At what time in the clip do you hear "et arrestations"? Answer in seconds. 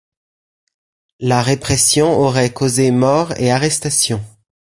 3.37-4.23